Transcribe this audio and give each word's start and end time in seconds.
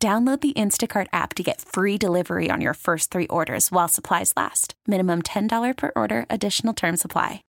Download 0.00 0.40
the 0.40 0.52
Instacart 0.52 1.08
app 1.12 1.34
to 1.34 1.42
get 1.42 1.60
free 1.60 1.98
delivery 1.98 2.50
on 2.52 2.60
your 2.60 2.74
first 2.74 3.10
three 3.10 3.26
orders 3.26 3.72
while 3.72 3.88
supplies 3.88 4.32
last. 4.36 4.74
Minimum 4.86 5.22
$10 5.22 5.76
per 5.76 5.90
order, 5.96 6.24
additional 6.30 6.72
term 6.72 6.96
supply. 6.96 7.42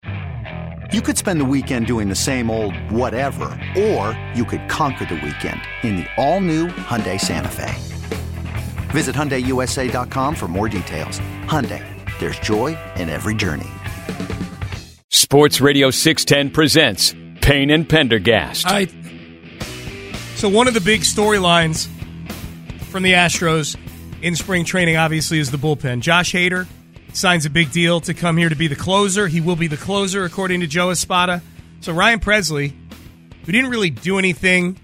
You 0.91 1.03
could 1.03 1.19
spend 1.19 1.43
the 1.43 1.45
weekend 1.45 1.87
doing 1.87 2.09
the 2.09 2.15
same 2.15 2.51
old 2.51 2.75
whatever, 2.91 3.51
or 3.79 4.19
you 4.35 4.47
could 4.47 4.67
conquer 4.71 5.05
the 5.05 5.17
weekend 5.17 5.61
in 5.83 5.97
the 5.97 6.07
all 6.17 6.41
new 6.41 6.69
Hyundai 6.69 7.21
Santa 7.21 7.51
Fe. 7.51 7.75
Visit 8.93 9.15
HyundaiUSA.com 9.15 10.35
for 10.35 10.49
more 10.49 10.71
details. 10.71 11.21
Hyundai, 11.45 11.85
there's 12.19 12.39
joy 12.39 12.79
in 12.97 13.11
every 13.11 13.35
journey. 13.35 13.69
Sports 15.11 15.61
Radio 15.61 15.91
610 15.91 16.55
presents 16.55 17.15
Payne 17.43 17.69
and 17.69 17.87
Pendergast. 17.87 18.65
I, 18.67 18.87
so 20.37 20.49
one 20.49 20.67
of 20.67 20.73
the 20.73 20.81
big 20.81 21.03
storylines 21.03 21.91
from 22.89 23.03
the 23.03 23.13
Astros 23.13 23.77
in 24.23 24.35
spring 24.35 24.65
training, 24.65 24.97
obviously, 24.97 25.39
is 25.39 25.51
the 25.51 25.59
bullpen. 25.59 26.01
Josh 26.01 26.33
Hader 26.33 26.67
signs 27.13 27.47
a 27.47 27.51
big 27.51 27.71
deal 27.71 28.01
to 28.01 28.15
come 28.15 28.37
here 28.37 28.49
to 28.49 28.57
be 28.57 28.67
the 28.67 28.77
closer. 28.77 29.29
He 29.29 29.41
will 29.41 29.57
be 29.57 29.67
the 29.67 29.77
closer, 29.77 30.25
according 30.25 30.61
to 30.61 30.67
Joe 30.67 30.91
Espada. 30.91 31.43
So 31.81 31.93
Ryan 31.93 32.21
Pressly, 32.21 32.73
who 33.45 33.53
didn't 33.53 33.71
really 33.71 33.91
do 33.91 34.19
anything 34.19 34.81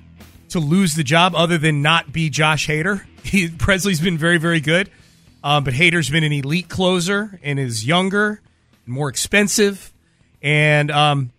to 0.50 0.60
lose 0.60 0.94
the 0.94 1.02
job 1.02 1.34
other 1.34 1.58
than 1.58 1.82
not 1.82 2.12
be 2.12 2.30
Josh 2.30 2.68
Hader. 2.68 3.04
He, 3.24 3.48
Pressly's 3.48 4.02
been 4.02 4.18
very, 4.18 4.36
very 4.36 4.60
good, 4.60 4.90
um, 5.42 5.64
but 5.64 5.72
Hader's 5.72 6.10
been 6.10 6.24
an 6.24 6.32
elite 6.32 6.68
closer 6.68 7.40
and 7.42 7.58
is 7.58 7.86
younger, 7.86 8.42
more 8.84 9.08
expensive. 9.08 9.94
And 10.42 10.90
um, 10.90 11.32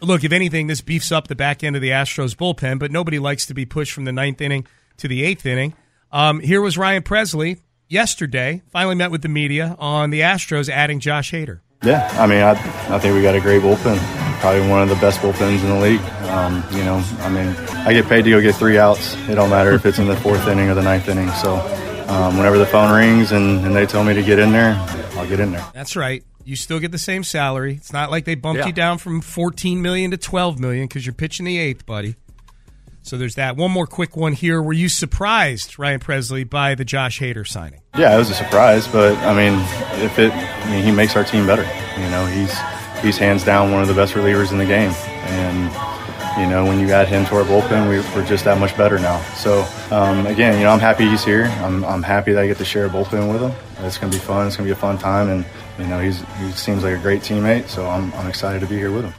look, 0.00 0.22
if 0.22 0.30
anything, 0.30 0.68
this 0.68 0.80
beefs 0.80 1.10
up 1.10 1.26
the 1.26 1.34
back 1.34 1.64
end 1.64 1.74
of 1.74 1.82
the 1.82 1.90
Astros 1.90 2.36
bullpen, 2.36 2.78
but 2.78 2.92
nobody 2.92 3.18
likes 3.18 3.44
to 3.46 3.54
be 3.54 3.66
pushed 3.66 3.92
from 3.92 4.04
the 4.04 4.12
ninth 4.12 4.40
inning 4.40 4.68
to 4.98 5.08
the 5.08 5.24
eighth 5.24 5.44
inning. 5.44 5.74
Um, 6.12 6.40
here 6.40 6.60
was 6.60 6.78
Ryan 6.78 7.02
Pressly 7.02 7.60
yesterday, 7.88 8.62
finally 8.70 8.94
met 8.94 9.10
with 9.10 9.22
the 9.22 9.28
media 9.28 9.76
on 9.78 10.10
the 10.10 10.20
Astros 10.20 10.68
adding 10.68 11.00
Josh 11.00 11.32
Hader. 11.32 11.60
Yeah, 11.82 12.08
I 12.18 12.26
mean, 12.26 12.40
I, 12.42 12.50
I 12.94 12.98
think 12.98 13.14
we 13.14 13.22
got 13.22 13.34
a 13.34 13.40
great 13.40 13.62
bullpen. 13.62 13.98
Probably 14.40 14.68
one 14.68 14.82
of 14.82 14.88
the 14.88 14.94
best 14.96 15.20
bullpens 15.20 15.62
in 15.62 15.68
the 15.68 15.80
league. 15.80 16.00
Um, 16.30 16.64
you 16.72 16.84
know, 16.84 17.02
I 17.20 17.28
mean, 17.28 17.48
I 17.86 17.92
get 17.92 18.06
paid 18.06 18.22
to 18.24 18.30
go 18.30 18.40
get 18.40 18.54
three 18.54 18.78
outs. 18.78 19.14
It 19.28 19.34
don't 19.34 19.50
matter 19.50 19.72
if 19.72 19.84
it's 19.86 19.98
in 19.98 20.06
the 20.06 20.16
fourth 20.16 20.46
inning 20.48 20.68
or 20.68 20.74
the 20.74 20.82
ninth 20.82 21.08
inning. 21.08 21.30
So 21.30 21.54
um, 22.08 22.36
whenever 22.36 22.58
the 22.58 22.66
phone 22.66 22.94
rings 22.94 23.32
and, 23.32 23.64
and, 23.64 23.74
they 23.74 23.86
tell 23.86 24.04
me 24.04 24.14
to 24.14 24.22
get 24.22 24.38
in 24.38 24.52
there, 24.52 24.74
I'll 25.16 25.28
get 25.28 25.40
in 25.40 25.52
there. 25.52 25.64
That's 25.74 25.96
right. 25.96 26.24
You 26.44 26.54
still 26.54 26.78
get 26.78 26.92
the 26.92 26.98
same 26.98 27.24
salary. 27.24 27.74
It's 27.74 27.92
not 27.92 28.10
like 28.10 28.24
they 28.24 28.36
bumped 28.36 28.60
Yeah. 28.60 28.66
you 28.66 28.72
down 28.72 28.98
from 28.98 29.20
14 29.20 29.82
million 29.82 30.12
to 30.12 30.16
12 30.16 30.60
million 30.60 30.86
because 30.86 31.04
you're 31.04 31.14
pitching 31.14 31.46
the 31.46 31.58
eighth, 31.58 31.84
buddy. 31.86 32.16
So 33.06 33.16
there's 33.16 33.36
that. 33.36 33.56
One 33.56 33.70
more 33.70 33.86
quick 33.86 34.16
one 34.16 34.32
here. 34.32 34.60
Were 34.60 34.72
you 34.72 34.88
surprised, 34.88 35.78
Ryan 35.78 36.00
Pressly, 36.00 36.48
by 36.48 36.74
the 36.74 36.84
Josh 36.84 37.20
Hader 37.20 37.46
signing? 37.46 37.80
Yeah, 37.96 38.12
it 38.12 38.18
was 38.18 38.30
a 38.30 38.34
surprise, 38.34 38.88
but 38.88 39.16
I 39.18 39.32
mean, 39.32 39.60
if 40.04 40.18
it, 40.18 40.32
I 40.32 40.70
mean, 40.72 40.82
he 40.82 40.90
makes 40.90 41.14
our 41.14 41.22
team 41.22 41.46
better. 41.46 41.62
You 42.02 42.10
know, 42.10 42.26
he's 42.26 42.52
he's 43.04 43.16
hands 43.16 43.44
down 43.44 43.70
one 43.70 43.80
of 43.80 43.86
the 43.86 43.94
best 43.94 44.14
relievers 44.14 44.50
in 44.50 44.58
the 44.58 44.64
game, 44.64 44.90
and 44.90 45.72
you 46.40 46.50
know, 46.50 46.64
when 46.64 46.80
you 46.80 46.90
add 46.92 47.06
him 47.06 47.24
to 47.26 47.36
our 47.36 47.44
bullpen, 47.44 47.88
we, 47.88 48.00
we're 48.12 48.26
just 48.26 48.44
that 48.44 48.58
much 48.58 48.76
better 48.76 48.98
now. 48.98 49.22
So 49.34 49.64
um, 49.92 50.26
again, 50.26 50.58
you 50.58 50.64
know, 50.64 50.70
I'm 50.70 50.80
happy 50.80 51.08
he's 51.08 51.24
here. 51.24 51.44
I'm 51.60 51.84
I'm 51.84 52.02
happy 52.02 52.32
that 52.32 52.42
I 52.42 52.48
get 52.48 52.58
to 52.58 52.64
share 52.64 52.86
a 52.86 52.90
bullpen 52.90 53.32
with 53.32 53.40
him. 53.40 53.52
It's 53.86 53.98
gonna 53.98 54.10
be 54.10 54.18
fun. 54.18 54.48
It's 54.48 54.56
gonna 54.56 54.66
be 54.66 54.72
a 54.72 54.74
fun 54.74 54.98
time, 54.98 55.28
and 55.28 55.46
you 55.78 55.86
know, 55.86 56.00
he's 56.00 56.22
he 56.40 56.50
seems 56.50 56.82
like 56.82 56.98
a 56.98 57.00
great 57.00 57.22
teammate. 57.22 57.68
So 57.68 57.88
I'm 57.88 58.12
I'm 58.14 58.26
excited 58.26 58.62
to 58.62 58.66
be 58.66 58.76
here 58.76 58.90
with 58.90 59.04
him. 59.04 59.14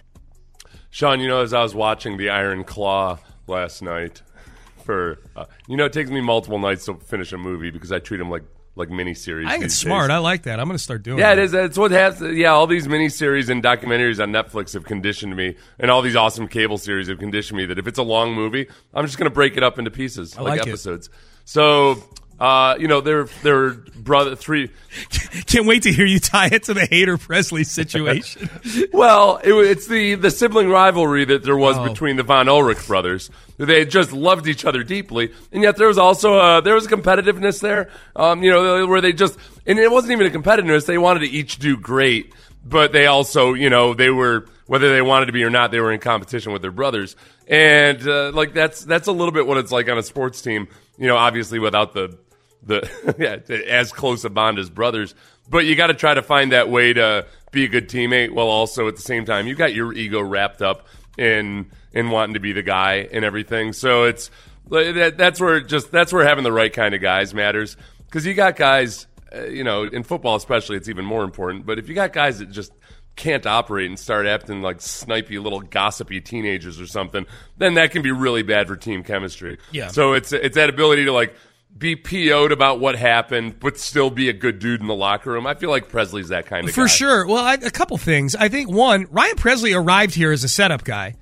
Sean, 0.90 1.22
you 1.22 1.30
know, 1.30 1.42
as 1.42 1.54
I 1.54 1.64
was 1.64 1.74
watching 1.74 2.18
the 2.18 2.30
Iron 2.30 2.66
Claw 2.66 3.20
last 3.48 3.82
night, 3.82 4.22
for 4.84 5.20
uh, 5.36 5.46
you 5.68 5.78
know, 5.78 5.86
it 5.86 5.94
takes 5.94 6.10
me 6.10 6.22
multiple 6.22 6.60
nights 6.60 6.86
to 6.86 6.96
finish 6.96 7.32
a 7.34 7.38
movie 7.38 7.72
because 7.72 7.92
I 7.92 8.00
treat 8.00 8.18
them 8.18 8.30
like 8.30 8.44
like 8.76 8.90
miniseries. 8.90 9.48
I 9.48 9.54
think 9.54 9.64
it's 9.66 9.74
smart. 9.76 10.10
days. 10.10 10.16
I 10.16 10.18
like 10.20 10.44
that. 10.44 10.60
I'm 10.60 10.68
going 10.68 10.78
to 10.78 10.84
start 10.84 11.02
doing 11.02 11.18
Yeah, 11.18 11.34
that. 11.34 11.42
it 11.42 11.46
is. 11.46 11.54
It's 11.56 11.78
what 11.80 11.90
has. 11.90 12.22
Yeah, 12.22 12.52
all 12.52 12.68
these 12.68 12.88
miniseries 12.88 13.50
and 13.50 13.64
documentaries 13.64 14.22
on 14.22 14.32
Netflix 14.32 14.74
have 14.74 14.86
conditioned 14.86 15.36
me, 15.36 15.56
and 15.80 15.90
all 15.90 16.04
these 16.04 16.16
awesome 16.16 16.48
cable 16.48 16.78
series 16.78 17.08
have 17.08 17.18
conditioned 17.18 17.58
me 17.58 17.66
that 17.66 17.80
if 17.80 17.88
it's 17.88 17.98
a 17.98 18.04
long 18.04 18.34
movie, 18.36 18.68
I'm 18.94 19.04
just 19.06 19.18
going 19.18 19.30
to 19.30 19.34
break 19.34 19.58
it 19.58 19.64
up 19.64 19.80
into 19.80 19.90
pieces, 19.90 20.38
I 20.38 20.42
like, 20.42 20.60
like 20.60 20.68
episodes. 20.68 21.10
So, 21.44 22.04
uh, 22.40 22.76
you 22.80 22.88
know, 22.88 23.02
they're 23.02 23.26
they're 23.44 23.72
brother 23.72 24.36
three. 24.36 24.72
Can't 25.48 25.66
wait 25.66 25.84
to 25.84 25.92
hear 25.92 26.06
you 26.06 26.20
tie 26.20 26.48
it 26.52 26.64
to 26.64 26.74
the 26.74 26.82
Hader 26.82 27.18
Pressly 27.18 27.66
situation. 27.66 28.50
Well, 28.94 29.38
it, 29.44 29.54
it's 29.54 29.88
the 29.88 30.16
the 30.16 30.32
sibling 30.32 30.70
rivalry 30.70 31.26
that 31.26 31.44
there 31.44 31.58
was 31.58 31.78
Oh. 31.78 31.88
between 31.88 32.16
the 32.16 32.24
Von 32.24 32.48
Erich 32.50 32.86
brothers. 32.88 33.30
They 33.58 33.86
just 33.86 34.12
loved 34.12 34.48
each 34.48 34.66
other 34.66 34.84
deeply, 34.84 35.34
and 35.52 35.64
yet 35.64 35.78
there 35.78 35.88
was 35.88 35.98
also 35.98 36.36
uh, 36.38 36.62
there 36.62 36.76
was 36.76 36.86
a 36.86 36.90
competitiveness 36.90 37.60
there. 37.62 37.90
Um, 38.16 38.44
you 38.44 38.52
know, 38.52 38.86
where 38.88 39.02
they 39.02 39.14
just 39.14 39.38
and 39.66 39.78
it 39.80 39.92
wasn't 39.92 40.14
even 40.14 40.28
a 40.28 40.30
competitiveness. 40.30 40.86
They 40.86 40.98
wanted 40.98 41.22
to 41.22 41.28
each 41.28 41.58
do 41.60 41.76
great, 41.78 42.34
but 42.66 42.92
they 42.92 43.06
also, 43.08 43.54
you 43.54 43.70
know, 43.70 43.94
they 43.94 44.10
were 44.10 44.46
whether 44.68 44.92
they 44.94 45.02
wanted 45.02 45.28
to 45.28 45.32
be 45.32 45.44
or 45.44 45.50
not, 45.50 45.72
they 45.72 45.80
were 45.80 45.92
in 45.92 46.00
competition 46.00 46.52
with 46.54 46.62
their 46.62 46.72
brothers, 46.72 47.16
and 47.48 48.06
uh, 48.08 48.32
like 48.32 48.54
that's 48.54 48.84
that's 48.84 49.08
a 49.08 49.12
little 49.12 49.32
bit 49.32 49.48
what 49.48 49.58
it's 49.58 49.72
like 49.72 49.90
on 49.90 49.98
a 49.98 50.04
sports 50.04 50.42
team. 50.42 50.68
You 50.98 51.08
know, 51.08 51.18
obviously 51.18 51.60
without 51.60 51.94
the 51.94 52.18
the 52.64 52.90
yeah, 53.18 53.56
as 53.56 53.92
close 53.92 54.26
a 54.26 54.30
bond 54.30 54.60
as 54.60 54.70
brothers. 54.70 55.16
But 55.50 55.66
you 55.66 55.76
got 55.76 55.88
to 55.88 55.94
try 55.94 56.14
to 56.14 56.22
find 56.22 56.52
that 56.52 56.70
way 56.70 56.94
to 56.94 57.26
be 57.52 57.64
a 57.64 57.68
good 57.68 57.88
teammate 57.88 58.32
while 58.32 58.48
also 58.48 58.88
at 58.88 58.96
the 58.96 59.02
same 59.02 59.26
time 59.26 59.48
you 59.48 59.56
got 59.56 59.74
your 59.74 59.94
ego 59.94 60.22
wrapped 60.22 60.62
up 60.62 60.88
in 61.18 61.72
in 61.94 62.10
wanting 62.10 62.34
to 62.34 62.40
be 62.40 62.52
the 62.52 62.64
guy 62.64 63.08
and 63.12 63.24
everything. 63.24 63.74
So 63.74 64.04
it's 64.04 64.30
that 64.70 65.16
that's 65.18 65.40
where 65.40 65.62
just 65.62 65.92
that's 65.92 66.12
where 66.12 66.26
having 66.26 66.44
the 66.44 66.52
right 66.52 66.72
kind 66.72 66.94
of 66.94 67.02
guys 67.02 67.34
matters 67.34 67.78
because 68.06 68.26
you 68.26 68.34
got 68.34 68.56
guys, 68.56 69.08
uh, 69.36 69.46
you 69.46 69.64
know, 69.64 69.84
in 69.84 70.04
football 70.04 70.36
especially 70.36 70.78
it's 70.78 70.90
even 70.90 71.06
more 71.06 71.24
important. 71.24 71.66
But 71.66 71.80
if 71.80 71.90
you 71.90 71.96
got 71.96 72.14
guys 72.14 72.40
that 72.40 72.52
just 72.52 72.72
can't 73.16 73.46
operate 73.48 73.90
and 73.90 73.98
start 73.98 74.28
acting 74.28 74.62
like 74.62 74.78
snipey 74.78 75.42
little 75.42 75.62
gossipy 75.62 76.22
teenagers 76.22 76.80
or 76.80 76.86
something, 76.86 77.26
then 77.58 77.74
that 77.74 77.92
can 77.92 78.04
be 78.04 78.12
really 78.12 78.44
bad 78.44 78.68
for 78.68 78.76
team 78.76 79.04
chemistry. 79.04 79.58
Yeah. 79.72 79.88
So 79.88 80.14
it's 80.14 80.32
it's 80.32 80.56
that 80.56 80.70
ability 80.70 81.06
to 81.06 81.12
like 81.12 81.36
be 81.76 81.96
PO'd 81.96 82.52
about 82.52 82.80
what 82.80 82.96
happened, 82.96 83.60
but 83.60 83.78
still 83.78 84.10
be 84.10 84.30
a 84.30 84.34
good 84.34 84.60
dude 84.60 84.82
in 84.82 84.88
the 84.88 84.96
locker 84.96 85.32
room. 85.32 85.46
I 85.48 85.54
feel 85.56 85.70
like 85.70 85.90
Pressly's 85.92 86.30
that 86.30 86.46
kind 86.48 86.68
of 86.68 86.72
guy. 86.72 86.76
For 86.76 86.88
guy. 86.88 86.94
sure. 86.94 87.28
Well, 87.28 87.44
I, 87.44 87.54
a 87.54 87.70
couple 87.72 87.98
things. 87.98 88.36
I 88.36 88.50
think 88.50 88.70
one, 88.70 89.06
Ryan 89.12 89.36
Pressly 89.36 89.76
arrived 89.80 90.16
here 90.16 90.32
as 90.32 90.44
a 90.44 90.50
setup 90.50 90.84
guy. 90.84 91.16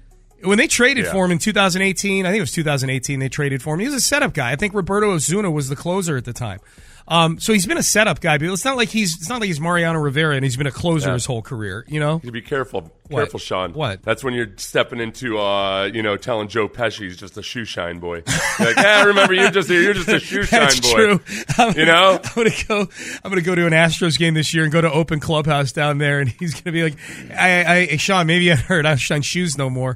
When 0.43 0.57
they 0.57 0.67
traded 0.67 1.05
Yeah. 1.05 1.11
for 1.11 1.25
him 1.25 1.31
in 1.31 1.39
2018, 1.39 2.25
I 2.25 2.29
think 2.29 2.37
it 2.37 2.41
was 2.41 2.51
2018 2.51 3.19
they 3.19 3.29
traded 3.29 3.61
for 3.63 3.73
him. 3.73 3.79
He 3.79 3.85
was 3.87 3.95
a 3.95 4.01
setup 4.01 4.33
guy. 4.33 4.51
I 4.51 4.55
think 4.55 4.73
Roberto 4.73 5.11
Osuna 5.11 5.49
was 5.51 5.69
the 5.69 5.75
closer 5.75 6.17
at 6.17 6.25
the 6.25 6.33
time. 6.33 6.59
Um, 7.07 7.39
so 7.39 7.53
he's 7.53 7.67
been 7.67 7.77
a 7.77 7.83
setup 7.83 8.19
guy, 8.19 8.39
but 8.39 8.47
it's 8.49 8.65
not 8.65 8.77
like 8.77 8.89
he's 8.89 9.15
it's 9.17 9.29
not 9.29 9.39
like 9.39 9.45
he's 9.47 9.59
Mariano 9.61 9.99
Rivera 9.99 10.33
and 10.35 10.43
he's 10.43 10.57
been 10.57 10.65
a 10.65 10.71
closer 10.71 11.09
Yeah. 11.09 11.13
his 11.13 11.25
whole 11.25 11.43
career. 11.43 11.85
You 11.87 11.99
know, 11.99 12.19
You 12.23 12.31
be 12.31 12.41
careful, 12.41 12.91
What? 13.09 13.19
careful, 13.19 13.39
Sean. 13.39 13.73
What? 13.73 14.01
That's 14.01 14.23
when 14.23 14.33
you're 14.33 14.53
stepping 14.57 14.99
into, 14.99 15.37
uh, 15.37 15.83
you 15.93 16.01
know, 16.01 16.17
telling 16.17 16.47
Joe 16.47 16.67
Pesci 16.67 17.01
he's 17.03 17.17
just 17.17 17.37
a 17.37 17.43
shoe 17.43 17.63
shine 17.63 17.99
boy. 17.99 18.23
You're 18.57 18.67
like, 18.69 18.77
yeah, 18.77 19.03
remember 19.03 19.35
you're 19.35 19.51
just 19.51 19.69
you're 19.69 19.93
just 19.93 20.07
a 20.09 20.19
shoe 20.19 20.41
shine 20.45 20.61
That's 20.61 20.79
boy. 20.79 20.93
true. 20.95 21.21
I'm, 21.59 21.77
You 21.77 21.85
know? 21.85 22.19
I'm 22.23 22.29
gonna 22.33 22.49
go. 22.67 22.89
I'm 23.23 23.29
gonna 23.29 23.41
go 23.43 23.53
to 23.53 23.67
an 23.67 23.73
Astros 23.73 24.17
game 24.17 24.33
this 24.33 24.51
year 24.55 24.63
and 24.63 24.73
go 24.73 24.81
to 24.81 24.91
Open 24.91 25.19
Clubhouse 25.19 25.71
down 25.71 25.99
there, 25.99 26.19
and 26.21 26.29
he's 26.29 26.59
gonna 26.59 26.73
be 26.73 26.81
like, 26.83 26.95
"I, 27.37 27.87
I, 27.91 27.97
Sean, 27.97 28.25
maybe 28.25 28.51
I 28.51 28.55
heard 28.55 28.87
I 28.87 28.89
don't 28.89 28.97
shine 28.97 29.21
shoes 29.21 29.59
no 29.59 29.69
more." 29.69 29.95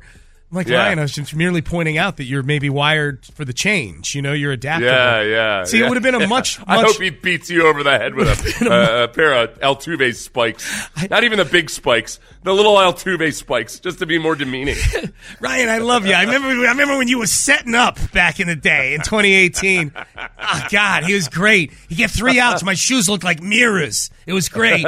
Like, 0.51 0.67
Yeah. 0.67 0.77
Ryan, 0.77 0.99
I 0.99 1.01
was 1.03 1.11
just 1.11 1.35
merely 1.35 1.61
pointing 1.61 1.99
out 1.99 2.17
that 2.17 2.23
you're 2.23 2.41
maybe 2.41 2.71
wired 2.71 3.23
for 3.35 3.45
the 3.45 3.53
change. 3.53 4.15
You 4.15 4.23
know, 4.23 4.33
you're 4.33 4.51
adaptable. 4.51 4.91
Yeah, 4.91 5.21
yeah. 5.21 5.63
See, 5.63 5.77
yeah. 5.77 5.85
it 5.85 5.89
would 5.89 5.95
have 5.95 6.03
been 6.03 6.19
a 6.19 6.27
much, 6.27 6.59
I 6.65 6.81
hope 6.81 6.99
he 6.99 7.11
beats 7.11 7.51
you 7.51 7.67
over 7.67 7.83
the 7.83 7.91
head 7.91 8.15
with 8.15 8.27
a, 8.27 8.69
uh, 8.71 9.03
a 9.03 9.07
pair 9.07 9.33
of 9.35 9.59
Altuve 9.59 10.15
spikes. 10.15 10.89
Not 11.09 11.23
even 11.23 11.37
the 11.37 11.45
big 11.45 11.69
spikes, 11.69 12.19
the 12.43 12.53
little 12.53 12.75
Altuve 12.75 13.31
spikes, 13.33 13.79
just 13.79 13.99
to 13.99 14.07
be 14.07 14.17
more 14.17 14.35
demeaning. 14.35 14.77
Ryan, 15.39 15.69
I 15.69 15.77
love 15.77 16.07
you. 16.07 16.13
I 16.13 16.23
remember. 16.23 16.47
I 16.47 16.69
remember 16.71 16.97
when 16.97 17.07
you 17.07 17.19
were 17.19 17.27
setting 17.27 17.75
up 17.75 17.99
back 18.11 18.39
in 18.39 18.47
the 18.47 18.55
day 18.55 18.95
in 18.95 19.01
2018. 19.01 19.91
Oh 19.95 20.67
God, 20.71 21.03
he 21.03 21.13
was 21.13 21.27
great. 21.27 21.73
He 21.89 21.95
get 21.95 22.09
three 22.09 22.39
outs. 22.39 22.63
My 22.63 22.73
shoes 22.73 23.07
looked 23.07 23.23
like 23.23 23.41
mirrors. 23.43 24.09
It 24.25 24.33
was 24.33 24.49
great. 24.49 24.85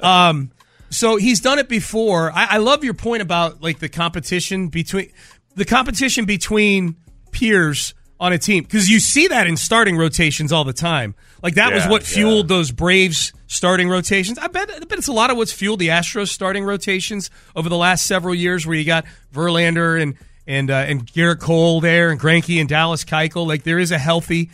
Um, 0.00 0.50
so 0.90 1.16
he's 1.16 1.40
done 1.40 1.58
it 1.58 1.68
before. 1.68 2.30
I, 2.32 2.46
I 2.52 2.56
love 2.58 2.84
your 2.84 2.94
point 2.94 3.22
about 3.22 3.62
like 3.62 3.78
the 3.78 3.88
competition 3.88 4.68
between 4.68 5.12
the 5.54 5.64
competition 5.64 6.24
between 6.24 6.96
peers 7.32 7.94
on 8.18 8.32
a 8.32 8.38
team 8.38 8.62
because 8.64 8.88
you 8.88 8.98
see 8.98 9.28
that 9.28 9.46
in 9.46 9.56
starting 9.56 9.96
rotations 9.96 10.52
all 10.52 10.64
the 10.64 10.72
time. 10.72 11.14
Like 11.42 11.54
that 11.54 11.72
was 11.72 11.86
what 11.86 12.02
fueled 12.02 12.50
yeah. 12.50 12.56
those 12.56 12.70
Braves 12.70 13.32
starting 13.46 13.88
rotations. 13.88 14.38
I 14.38 14.48
bet, 14.48 14.70
I 14.70 14.80
bet 14.80 14.98
it's 14.98 15.08
a 15.08 15.12
lot 15.12 15.30
of 15.30 15.36
what's 15.36 15.52
fueled 15.52 15.78
the 15.78 15.88
Astros 15.88 16.28
starting 16.28 16.64
rotations 16.64 17.30
over 17.54 17.68
the 17.68 17.76
last 17.76 18.06
several 18.06 18.34
years, 18.34 18.66
where 18.66 18.76
you 18.76 18.84
got 18.84 19.04
Verlander 19.32 20.00
and 20.00 20.16
and 20.46 20.70
uh, 20.70 20.74
and 20.74 21.06
Gerrit 21.06 21.40
Cole 21.40 21.80
there, 21.80 22.10
and 22.10 22.20
Greinke 22.20 22.58
and 22.60 22.68
Dallas 22.68 23.04
Keuchel. 23.04 23.46
Like 23.46 23.64
there 23.64 23.78
is 23.78 23.92
a 23.92 23.98
healthy, 23.98 24.50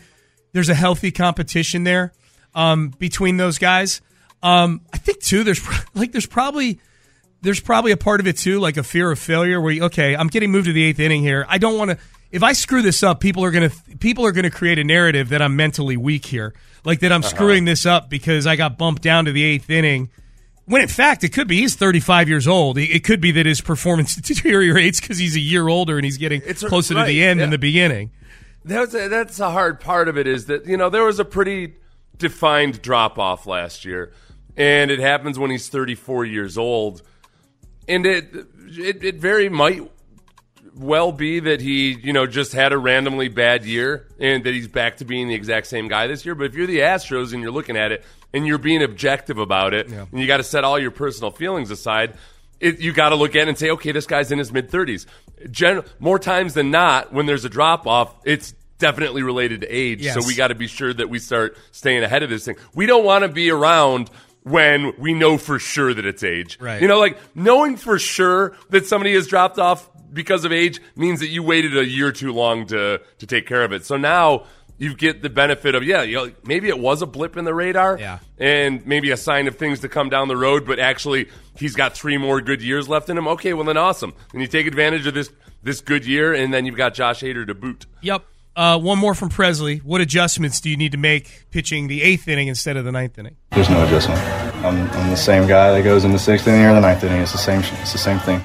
there's 0.53 0.69
a 0.69 0.75
healthy 0.75 1.11
competition 1.11 1.85
there 1.85 2.13
um, 2.55 2.89
between 2.89 3.37
those 3.37 3.59
guys. 3.59 4.01
Um, 4.43 4.81
I 4.93 4.99
think 4.99 5.21
too. 5.21 5.45
There's 5.45 5.61
like 5.95 6.13
there's 6.13 6.27
probably 6.27 6.81
there's 7.43 7.61
probably 7.61 7.93
a 7.93 7.97
part 7.97 8.21
of 8.21 8.27
it 8.27 8.37
too, 8.39 8.61
like 8.61 8.77
a 8.77 8.83
fear 8.83 9.11
of 9.11 9.19
failure, 9.19 9.61
where 9.61 9.73
you, 9.73 9.85
okay, 9.85 10.15
I'm 10.17 10.29
getting 10.29 10.51
moved 10.51 10.67
to 10.67 10.73
the 10.73 10.83
eighth 10.85 11.01
inning 11.01 11.23
here. 11.23 11.47
I 11.49 11.59
don't 11.59 11.77
want 11.79 11.93
to. 11.93 11.99
If 12.31 12.43
I 12.43 12.55
screw 12.55 12.81
this 12.81 13.03
up, 13.03 13.21
people 13.21 13.45
are 13.45 13.51
gonna 13.51 13.71
people 14.01 14.25
are 14.25 14.33
gonna 14.33 14.51
create 14.51 14.79
a 14.79 14.85
narrative 14.85 15.29
that 15.31 15.43
I'm 15.43 15.55
mentally 15.57 15.97
weak 15.97 16.25
here, 16.25 16.55
like 16.85 17.01
that 17.01 17.13
I'm 17.13 17.23
screwing 17.23 17.65
this 17.67 17.85
up 17.85 18.09
because 18.09 18.47
I 18.47 18.57
got 18.57 18.79
bumped 18.79 19.03
down 19.03 19.27
to 19.27 19.33
the 19.33 19.45
eighth 19.45 19.69
inning. 19.69 20.11
When 20.65 20.81
in 20.81 20.89
fact, 20.89 21.25
it 21.25 21.31
could 21.31 21.49
be 21.49 21.57
he's 21.59 21.75
35 21.75 22.29
years 22.29 22.49
old. 22.49 22.79
It 22.79 23.05
could 23.05 23.21
be 23.21 23.33
that 23.33 23.45
his 23.47 23.61
performance 23.61 24.15
deteriorates 24.17 25.01
because 25.01 25.19
he's 25.19 25.37
a 25.37 25.41
year 25.41 25.69
older 25.69 25.97
and 25.99 26.05
he's 26.05 26.17
getting 26.19 26.41
It's- 26.43 26.65
closer 26.65 26.95
to 26.95 27.05
the 27.05 27.23
end 27.23 27.41
than 27.41 27.51
the 27.51 27.59
beginning. 27.59 28.13
That's 28.65 28.95
a, 28.95 29.09
that's 29.09 29.41
a 29.41 29.51
hard 29.51 29.81
part 29.81 30.07
of 30.09 30.17
it 30.17 30.27
is 30.29 30.47
that 30.47 30.67
you 30.67 30.77
know 30.77 30.89
there 30.89 31.05
was 31.05 31.19
a 31.19 31.25
pretty 31.25 31.75
defined 32.17 32.81
drop 32.81 33.19
off 33.19 33.47
last 33.47 33.85
year, 33.85 34.13
and 34.57 34.91
it 34.91 34.99
happens 34.99 35.39
when 35.39 35.51
he's 35.51 35.69
34 35.69 36.25
years 36.25 36.59
old, 36.59 37.03
and 37.89 38.07
it 38.07 38.35
it, 38.69 39.05
it 39.05 39.15
very 39.17 39.49
might 39.49 39.91
well 40.75 41.13
be 41.13 41.41
that 41.41 41.61
he 41.61 41.99
you 42.03 42.13
know 42.13 42.27
just 42.27 42.53
had 42.53 42.73
a 42.73 42.79
randomly 42.79 43.29
bad 43.29 43.65
year 43.65 44.09
and 44.19 44.45
that 44.45 44.55
he's 44.55 44.69
back 44.69 44.97
to 44.97 45.05
being 45.05 45.29
the 45.29 45.35
exact 45.35 45.67
same 45.67 45.89
guy 45.89 46.07
this 46.07 46.25
year. 46.25 46.35
But 46.35 46.45
if 46.45 46.55
you're 46.55 46.67
the 46.67 46.81
Astros 46.81 47.33
and 47.33 47.43
you're 47.43 47.53
looking 47.53 47.77
at 47.77 47.93
it 47.93 48.05
and 48.33 48.47
you're 48.47 48.59
being 48.59 48.83
objective 48.83 49.39
about 49.39 49.75
it, 49.75 49.89
and 50.11 50.21
you 50.21 50.27
got 50.27 50.39
to 50.39 50.45
set 50.45 50.65
all 50.65 50.79
your 50.79 50.91
personal 50.91 51.31
feelings 51.31 51.71
aside. 51.71 52.15
It, 52.61 52.79
you 52.79 52.93
got 52.93 53.09
to 53.09 53.17
look 53.17 53.35
at 53.35 53.43
it 53.43 53.49
and 53.49 53.59
say, 53.59 53.71
okay, 53.71 53.91
this 53.91 54.07
guy's 54.07 54.31
in 54.31 54.39
his 54.39 54.53
mid 54.53 54.71
30s. 54.71 55.07
Gen- 55.51 55.83
more 55.99 56.17
times 56.21 56.55
than 56.55 56.71
not, 56.71 57.13
when 57.13 57.27
there's 57.27 57.45
a 57.45 57.49
drop 57.49 57.89
off, 57.89 58.15
it's 58.25 58.55
definitely 58.79 59.25
related 59.25 59.63
to 59.63 59.67
age. 59.67 60.01
Yes. 60.01 60.15
So 60.15 60.25
we 60.25 60.37
got 60.37 60.49
to 60.49 60.55
be 60.55 60.69
sure 60.69 60.95
that 60.95 61.09
we 61.09 61.19
start 61.19 61.57
staying 61.73 62.05
ahead 62.05 62.23
of 62.23 62.31
this 62.31 62.45
thing. 62.45 62.55
We 62.73 62.87
don't 62.87 63.05
want 63.05 63.23
to 63.23 63.29
be 63.29 63.51
around 63.51 64.11
when 64.45 64.93
we 64.99 65.15
know 65.15 65.39
for 65.39 65.59
sure 65.59 65.95
that 65.95 66.05
it's 66.05 66.23
age. 66.23 66.59
Right. 66.61 66.81
You 66.83 66.89
know, 66.89 66.99
like 66.99 67.19
knowing 67.35 67.77
for 67.77 67.99
sure 67.99 68.57
that 68.71 68.87
somebody 68.87 69.15
has 69.15 69.27
dropped 69.27 69.59
off 69.59 69.89
because 70.13 70.45
of 70.45 70.53
age 70.53 70.81
means 70.97 71.21
that 71.21 71.29
you 71.29 71.43
waited 71.43 71.77
a 71.77 71.87
year 71.87 72.13
too 72.13 72.33
long 72.33 72.67
to 72.67 73.01
to 73.19 73.27
take 73.27 73.47
care 73.47 73.63
of 73.65 73.73
it. 73.73 73.85
So 73.85 73.97
now 73.97 74.45
you 74.79 74.95
get 74.97 75.23
the 75.23 75.31
benefit 75.31 75.75
of 75.77 75.85
yeah, 75.85 76.03
you 76.03 76.17
know, 76.17 76.33
maybe 76.45 76.69
it 76.69 76.79
was 76.79 77.03
a 77.03 77.07
blip 77.07 77.37
in 77.37 77.45
the 77.45 77.55
radar, 77.55 77.99
Yeah. 77.99 78.19
and 78.39 78.85
maybe 78.85 79.11
a 79.13 79.17
sign 79.17 79.47
of 79.47 79.57
things 79.57 79.81
to 79.81 79.89
come 79.89 80.09
down 80.09 80.27
the 80.29 80.37
road. 80.37 80.67
But 80.67 80.81
actually, 80.81 81.29
he's 81.57 81.77
got 81.77 81.95
three 81.95 82.19
more 82.19 82.41
good 82.41 82.61
years 82.63 82.89
left 82.89 83.09
in 83.09 83.17
him. 83.17 83.29
Okay, 83.29 83.55
well 83.55 83.65
then 83.65 83.77
awesome. 83.77 84.13
Then 84.33 84.41
you 84.41 84.49
take 84.49 84.67
advantage 84.67 85.07
of 85.07 85.15
this 85.15 85.31
this 85.63 85.81
good 85.81 86.05
year, 86.05 86.35
and 86.35 86.53
then 86.53 86.67
you've 86.67 86.77
got 86.77 86.95
Josh 86.95 87.23
Hader 87.23 87.47
to 87.47 87.55
boot. 87.55 87.87
Yep. 88.01 88.25
Uh, 88.55 88.79
one 88.79 88.99
more 88.99 89.15
from 89.15 89.31
Pressly. 89.31 89.83
What 89.83 90.01
adjustments 90.01 90.61
do 90.61 90.69
you 90.69 90.77
need 90.77 90.93
to 90.93 90.99
make 90.99 91.47
pitching 91.51 91.89
the 91.89 92.03
eighth 92.03 92.29
inning 92.29 92.49
instead 92.49 92.77
of 92.77 92.85
the 92.85 92.93
ninth 92.93 93.19
inning? 93.19 93.37
There's 93.51 93.71
no 93.71 93.85
adjustment. 93.85 94.21
I'm, 94.65 94.91
I'm 94.91 95.11
the 95.11 95.17
same 95.17 95.49
guy 95.49 95.73
that 95.73 95.83
goes 95.83 96.05
in 96.05 96.13
the 96.13 96.19
sixth 96.19 96.47
inning 96.47 96.67
or 96.67 96.75
the 96.75 96.81
ninth 96.81 97.03
inning. 97.03 97.23
It's 97.23 97.33
the 97.33 97.39
same. 97.39 97.61
It's 97.81 97.93
the 97.93 97.99
same 97.99 98.19
thing. 98.19 98.45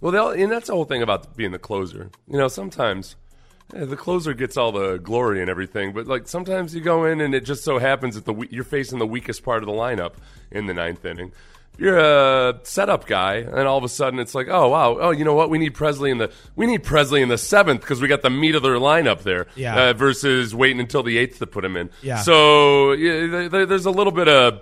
Well, 0.00 0.12
they'll, 0.12 0.30
and 0.30 0.50
that's 0.50 0.68
the 0.68 0.74
whole 0.74 0.84
thing 0.84 1.02
about 1.02 1.36
being 1.36 1.50
the 1.50 1.58
closer. 1.58 2.10
You 2.28 2.38
know, 2.38 2.48
sometimes 2.48 3.16
yeah, 3.74 3.84
the 3.84 3.96
closer 3.96 4.32
gets 4.32 4.56
all 4.56 4.72
the 4.72 4.98
glory 4.98 5.40
and 5.40 5.50
everything, 5.50 5.92
but 5.92 6.06
like 6.06 6.26
sometimes 6.26 6.74
you 6.74 6.80
go 6.80 7.04
in 7.04 7.20
and 7.20 7.34
it 7.34 7.44
just 7.44 7.64
so 7.64 7.78
happens 7.78 8.14
that 8.14 8.24
the 8.24 8.46
you're 8.50 8.64
facing 8.64 8.98
the 8.98 9.06
weakest 9.06 9.42
part 9.42 9.62
of 9.62 9.66
the 9.66 9.72
lineup 9.72 10.14
in 10.50 10.66
the 10.66 10.74
ninth 10.74 11.04
inning. 11.04 11.32
You're 11.78 11.98
a 11.98 12.60
setup 12.64 13.06
guy, 13.06 13.36
and 13.36 13.60
all 13.66 13.78
of 13.78 13.84
a 13.84 13.88
sudden 13.88 14.18
it's 14.20 14.34
like, 14.34 14.48
oh 14.50 14.68
wow, 14.68 14.98
oh 15.00 15.10
you 15.12 15.24
know 15.24 15.32
what? 15.32 15.48
We 15.48 15.56
need 15.58 15.74
Pressly 15.74 16.10
in 16.10 16.18
the 16.18 16.30
we 16.54 16.66
need 16.66 16.84
Pressly 16.84 17.22
in 17.22 17.30
the 17.30 17.38
seventh 17.38 17.80
because 17.80 18.02
we 18.02 18.08
got 18.08 18.20
the 18.20 18.28
meat 18.28 18.54
of 18.54 18.62
their 18.62 18.74
lineup 18.74 19.22
there. 19.22 19.46
Yeah. 19.56 19.76
Uh, 19.88 19.92
versus 19.94 20.54
waiting 20.54 20.78
until 20.80 21.02
the 21.02 21.16
eighth 21.16 21.38
to 21.38 21.46
put 21.46 21.64
him 21.64 21.76
in. 21.78 21.88
Yeah. 22.02 22.18
So 22.18 22.92
yeah, 22.92 23.26
there- 23.28 23.48
there, 23.48 23.66
there's 23.66 23.86
a 23.86 23.90
little 23.90 24.12
bit 24.12 24.28
of 24.28 24.60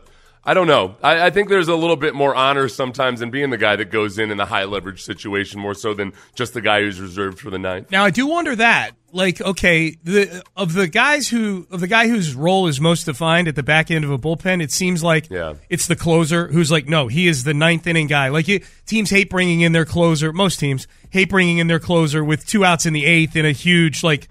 I 0.49 0.55
don't 0.55 0.67
know. 0.67 0.97
I, 1.03 1.27
I 1.27 1.31
think 1.31 1.51
there's 1.51 1.69
a 1.69 1.75
little 1.77 1.97
bit 1.97 2.15
more 2.15 2.35
honor 2.35 2.71
sometimes 2.71 3.21
in 3.21 3.31
being 3.31 3.51
the 3.51 3.59
guy 3.59 3.77
that 3.77 3.91
goes 3.91 4.19
in 4.19 4.31
in 4.31 4.39
the 4.39 4.47
high 4.47 4.65
leverage 4.65 5.03
situation 5.03 5.61
more 5.61 5.75
so 5.75 5.93
than 5.93 6.15
just 6.35 6.55
the 6.55 6.63
guy 6.63 6.81
who's 6.81 6.99
reserved 6.99 7.39
for 7.39 7.51
the 7.51 7.59
ninth. 7.59 7.91
Now 7.91 8.03
I 8.03 8.09
do 8.11 8.27
wonder 8.27 8.57
that, 8.57 8.93
like, 9.13 9.43
okay, 9.43 9.97
the 10.03 10.43
of 10.57 10.73
the 10.73 10.89
guys 10.89 11.29
who 11.29 11.67
of 11.71 11.81
the 11.81 11.87
guy 11.87 12.09
whose 12.09 12.35
role 12.35 12.67
is 12.67 12.81
most 12.81 13.05
defined 13.05 13.47
at 13.47 13.57
the 13.57 13.63
back 13.63 13.91
end 13.91 14.07
of 14.07 14.11
a 14.11 14.17
bullpen, 14.17 14.63
it 14.63 14.73
seems 14.73 15.05
like 15.05 15.29
Yeah. 15.29 15.53
it's 15.69 15.87
the 15.87 15.97
closer 15.97 16.49
who's 16.49 16.71
like, 16.71 16.89
no, 16.89 17.09
he 17.09 17.29
is 17.29 17.45
the 17.45 17.53
ninth 17.53 17.87
inning 17.87 18.07
guy. 18.07 18.29
Like 18.31 18.49
it, 18.49 18.65
teams 18.87 19.11
hate 19.11 19.29
bringing 19.29 19.61
in 19.61 19.73
their 19.73 19.85
closer. 19.85 20.33
Most 20.33 20.61
teams 20.61 20.89
hate 21.11 21.29
bringing 21.29 21.59
in 21.59 21.67
their 21.67 21.79
closer 21.79 22.25
with 22.25 22.47
two 22.47 22.65
outs 22.65 22.87
in 22.87 22.95
the 22.95 23.05
eighth 23.05 23.37
in 23.37 23.45
a 23.45 23.53
huge 23.53 24.03
like. 24.03 24.29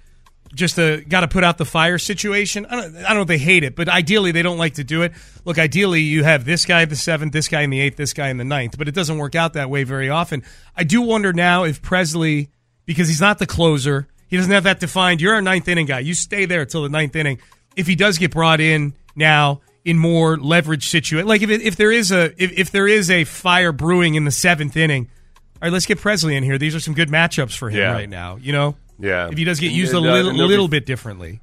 Just 0.56 0.78
a 0.80 1.04
got 1.08 1.22
to 1.22 1.28
put 1.28 1.44
out 1.44 1.58
the 1.58 1.66
fire 1.66 1.98
situation. 1.98 2.66
I 2.66 2.76
don't, 2.76 2.96
I 2.98 3.02
don't 3.10 3.16
know 3.16 3.22
if 3.22 3.28
they 3.28 3.38
hate 3.38 3.64
it, 3.64 3.76
but 3.76 3.90
ideally 3.90 4.32
they 4.32 4.42
don't 4.42 4.58
like 4.58 4.76
to 4.76 4.84
do 4.84 5.02
it. 5.02 5.12
Look, 5.46 5.60
ideally 5.60 6.02
you 6.02 6.24
have 6.24 6.46
this 6.46 6.66
guy 6.66 6.84
in 6.84 6.90
the 6.90 6.96
seventh, 6.96 7.34
this 7.34 7.48
guy 7.48 7.62
in 7.62 7.70
the 7.70 7.80
eighth, 7.82 7.98
this 7.98 8.14
guy 8.14 8.30
in 8.30 8.38
the 8.38 8.44
ninth, 8.46 8.78
but 8.78 8.88
it 8.88 8.96
doesn't 8.96 9.18
work 9.18 9.36
out 9.36 9.54
that 9.54 9.70
way 9.70 9.84
very 9.84 10.10
often. 10.10 10.44
I 10.76 10.84
do 10.84 11.02
wonder 11.02 11.34
now 11.34 11.64
if 11.66 11.82
Pressly 11.82 12.48
because 12.86 13.08
he's 13.10 13.20
not 13.22 13.40
the 13.40 13.46
closer. 13.46 14.08
He 14.30 14.38
doesn't 14.38 14.52
have 14.52 14.64
that 14.64 14.80
defined. 14.80 15.22
You're 15.22 15.36
a 15.36 15.42
ninth 15.42 15.68
inning 15.68 15.86
guy. 15.86 16.00
You 16.00 16.14
stay 16.14 16.46
there 16.46 16.66
till 16.66 16.84
the 16.84 16.90
ninth 16.90 17.16
inning. 17.16 17.40
If 17.76 17.86
he 17.88 17.96
does 17.96 18.18
get 18.18 18.32
brought 18.32 18.60
in 18.62 18.94
now 19.16 19.62
in 19.86 19.98
more 19.98 20.38
leverage 20.38 20.88
situation, 20.88 21.28
like 21.28 21.42
if 21.42 21.50
it, 21.50 21.62
if 21.62 21.76
there 21.76 21.92
is 21.92 22.12
a 22.12 22.26
if, 22.42 22.52
if 22.58 22.72
there 22.72 22.88
is 22.88 23.10
a 23.12 23.24
fire 23.26 23.72
brewing 23.72 24.16
in 24.16 24.24
the 24.26 24.32
seventh 24.32 24.76
inning, 24.78 25.10
all 25.56 25.68
right, 25.68 25.72
let's 25.74 25.86
get 25.86 26.00
Pressly 26.00 26.34
in 26.36 26.44
here. 26.44 26.58
These 26.58 26.76
are 26.76 26.80
some 26.80 26.94
good 26.94 27.10
matchups 27.10 27.56
for 27.58 27.70
him 27.70 27.80
Yeah. 27.80 27.92
right 27.94 28.10
now. 28.10 28.38
You 28.38 28.52
know, 28.54 28.76
Yeah. 29.00 29.30
if 29.32 29.38
he 29.38 29.44
does 29.44 29.60
get 29.60 29.72
used 29.72 29.94
a 29.94 29.98
and, 29.98 30.06
uh, 30.08 30.12
little, 30.14 30.30
and 30.32 30.38
little 30.40 30.68
be- 30.68 30.80
bit 30.80 30.86
differently. 30.86 31.40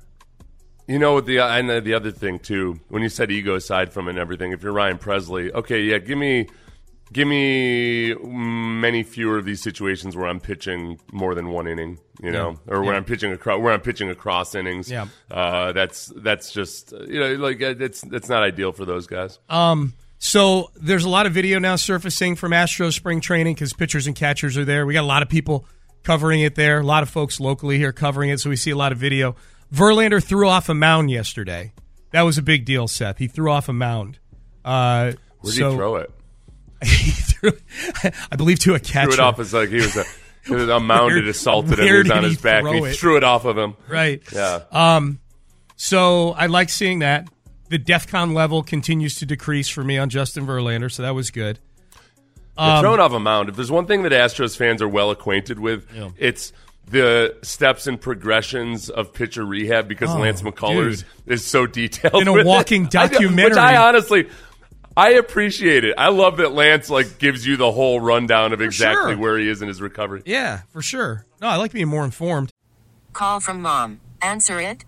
You 0.87 0.99
know 0.99 1.15
what 1.15 1.25
the 1.27 1.39
and 1.39 1.71
the, 1.71 1.81
the 1.81 1.95
other 1.95 2.11
thing 2.11 2.39
too, 2.39 2.79
when 2.89 3.03
you 3.03 3.09
said 3.09 3.31
ego 3.31 3.55
aside 3.55 3.93
from 3.93 4.07
it 4.07 4.11
and 4.11 4.19
everything, 4.19 4.53
if 4.53 4.63
you're 4.63 4.73
Ryan 4.73 4.99
Pressly, 4.99 5.51
okay, 5.53 5.81
yeah, 5.83 5.97
give 5.99 6.19
me 6.19 6.47
give 7.13 7.27
me 7.29 8.13
many 8.15 9.03
fewer 9.03 9.39
of 9.39 9.45
these 9.47 9.63
situations 9.63 10.15
where 10.17 10.27
I'm 10.27 10.41
pitching 10.41 10.99
more 11.13 11.35
than 11.35 11.49
one 11.49 11.67
inning, 11.67 12.01
you 12.21 12.31
know, 12.31 12.59
or 12.67 12.83
where 12.83 12.93
Yeah. 12.93 12.99
I'm 12.99 13.05
pitching 13.05 13.33
across 13.33 13.61
where 13.61 13.73
I'm 13.73 13.81
pitching 13.81 14.11
across 14.11 14.55
innings. 14.55 14.91
Yeah. 14.91 15.07
uh, 15.31 15.73
that's 15.73 16.13
that's 16.17 16.53
just 16.53 16.93
uh, 16.93 17.05
you 17.05 17.19
know 17.19 17.33
like 17.37 17.63
uh, 17.63 17.75
it's 17.79 18.03
it's 18.05 18.29
not 18.29 18.43
ideal 18.43 18.73
for 18.73 18.85
those 18.85 19.07
guys. 19.07 19.39
So 20.19 20.71
there's 20.77 21.05
a 21.05 21.09
lot 21.09 21.27
of 21.27 21.33
video 21.33 21.59
now 21.59 21.77
surfacing 21.77 22.37
from 22.37 22.53
Astros 22.53 22.95
spring 22.95 23.21
training 23.21 23.55
because 23.55 23.73
pitchers 23.75 24.07
and 24.07 24.17
catchers 24.17 24.57
are 24.57 24.65
there. 24.65 24.87
We 24.87 24.95
got 24.95 25.03
a 25.05 25.07
lot 25.07 25.23
of 25.23 25.29
people 25.29 25.67
covering 26.05 26.41
it 26.43 26.55
there. 26.55 26.81
A 26.81 26.83
lot 26.85 27.03
of 27.03 27.09
folks 27.11 27.41
locally 27.41 27.79
here 27.79 27.93
covering 27.93 28.31
it, 28.31 28.39
so 28.41 28.51
we 28.51 28.57
see 28.57 28.71
a 28.71 28.77
lot 28.77 28.93
of 28.93 28.99
video. 28.99 29.35
Verlander 29.73 30.23
threw 30.23 30.49
off 30.49 30.69
a 30.69 30.75
mound 30.75 31.11
yesterday. 31.11 31.73
That 32.13 32.23
was 32.23 32.39
a 32.39 32.43
big 32.43 32.65
deal, 32.65 32.87
Seth. 32.87 33.19
He 33.19 33.27
threw 33.27 33.51
off 33.51 33.69
a 33.69 33.73
mound. 33.73 34.19
Uh, 34.65 35.13
Where 35.41 35.53
did 35.53 35.59
so- 35.59 35.71
he 35.71 35.77
throw 35.77 35.97
it? 35.97 36.11
he 36.85 37.11
threw, 37.13 37.53
I 38.31 38.37
believe 38.37 38.59
to 38.61 38.75
a 38.75 38.79
catcher. 38.79 39.13
Threw 39.13 39.15
it 39.15 39.21
off 39.21 39.39
as 39.39 39.55
like 39.55 39.71
he 39.71 39.77
was 39.77 39.97
a, 39.97 40.05
a 40.51 40.79
mounded 40.81 41.23
Where- 41.25 41.31
assaulted 41.31 41.79
him. 41.79 41.87
He 41.87 41.93
was 41.93 42.11
on 42.11 42.25
his 42.25 42.37
back. 42.41 42.65
He 42.67 42.79
it? 42.79 42.97
threw 42.97 43.17
it 43.17 43.25
off 43.25 43.45
of 43.47 43.57
him. 43.57 43.75
right. 43.89 44.23
Yeah. 44.33 44.61
Um, 44.71 45.19
So 45.77 46.31
I 46.33 46.47
like 46.47 46.69
seeing 46.69 46.99
that. 47.01 47.29
The 47.71 47.79
DEFCON 47.79 48.35
level 48.35 48.63
continues 48.63 49.17
to 49.17 49.27
decrease 49.27 49.69
for 49.69 49.83
me 49.83 49.97
on 49.99 50.11
Justin 50.11 50.47
Verlander, 50.47 50.93
so 50.93 51.03
that 51.03 51.15
was 51.15 51.31
good. 51.31 51.59
They're 52.57 52.67
um, 52.67 52.83
thrown 52.83 53.01
off 53.01 53.13
a 53.13 53.21
mound. 53.21 53.49
If 53.49 53.57
there's 53.57 53.71
one 53.71 53.87
thing 53.87 54.03
that 54.05 54.13
Astros 54.13 54.57
fans 54.57 54.81
are 54.81 54.89
well 54.89 55.11
acquainted 55.11 55.59
with, 55.59 55.87
it's 56.19 56.53
the 56.87 57.37
steps 57.43 57.87
and 57.87 58.01
progressions 58.01 58.91
of 58.91 59.13
pitcher 59.13 59.45
rehab 59.45 59.89
because 59.89 60.11
oh, 60.11 60.19
Lance 60.19 60.43
McCullers 60.43 61.03
Oh, 61.05 61.23
dude. 61.27 61.33
is 61.35 61.45
so 61.45 61.67
detailed. 61.67 62.21
In 62.23 62.29
a 62.29 62.33
with 62.33 62.43
it. 62.43 62.47
walking 62.47 62.83
I 62.97 63.05
Which 63.05 63.13
documentary. 63.13 63.59
I 63.59 63.89
honestly, 63.89 64.29
I 64.97 65.11
appreciate 65.13 65.85
it. 65.85 65.95
I 65.99 66.09
love 66.11 66.37
that 66.37 66.53
Lance 66.53 66.91
like 66.91 67.19
gives 67.19 67.47
you 67.47 67.57
the 67.57 67.73
whole 67.73 68.01
rundown 68.01 68.53
of 68.53 68.61
exactly 68.61 69.15
sure. 69.15 69.19
where 69.21 69.39
he 69.39 69.49
is 69.49 69.63
in 69.63 69.69
his 69.69 69.81
recovery. 69.81 70.23
Yeah, 70.27 70.61
for 70.69 70.83
sure. 70.83 71.25
No, 71.41 71.49
I 71.49 71.57
like 71.57 71.73
being 71.73 71.89
more 71.89 72.05
informed. 72.05 72.51
Call 73.15 73.41
from 73.41 73.63
mom. 73.63 74.01
Answer 74.23 74.61
it. 74.61 74.85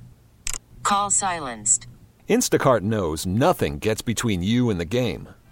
Call 0.83 1.11
silenced. 1.11 1.87
Instacart 2.29 2.83
knows 2.83 3.25
nothing 3.27 3.79
gets 3.79 4.03
between 4.03 4.43
you 4.43 4.69
and 4.71 4.79
the 4.79 4.85
game. 4.85 5.29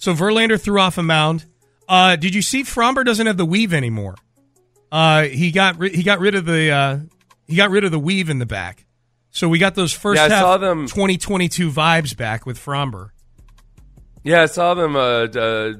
So 0.00 0.14
Verlander 0.14 0.60
threw 0.60 0.80
off 0.80 0.98
a 0.98 1.02
mound. 1.02 1.44
Uh, 1.88 2.16
did 2.16 2.34
you 2.34 2.42
see 2.42 2.62
Framber 2.64 3.04
doesn't 3.04 3.26
have 3.26 3.36
the 3.36 3.44
weave 3.44 3.72
anymore? 3.74 4.16
Uh, 4.90 5.24
he 5.24 5.52
got 5.52 5.78
ri- 5.78 5.94
he 5.94 6.02
got 6.02 6.18
rid 6.20 6.34
of 6.34 6.46
the 6.46 6.70
uh, 6.70 6.98
he 7.46 7.54
got 7.54 7.70
rid 7.70 7.84
of 7.84 7.90
the 7.92 7.98
weave 7.98 8.28
in 8.30 8.38
the 8.38 8.46
back. 8.46 8.86
So 9.30 9.48
we 9.48 9.58
got 9.58 9.74
those 9.76 9.92
first 9.92 10.18
Yeah, 10.18 10.24
I 10.24 10.28
half 10.30 10.40
saw 10.42 10.56
them- 10.56 10.86
2022 10.86 11.70
vibes 11.70 12.16
back 12.16 12.46
with 12.46 12.58
Framber. 12.58 13.10
Yeah, 14.24 14.42
I 14.42 14.46
saw 14.46 14.74
them. 14.74 14.96
Uh, 14.96 15.00
uh, 15.26 15.74